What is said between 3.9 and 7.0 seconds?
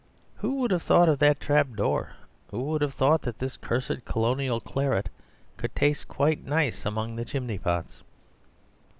colonial claret could taste quite nice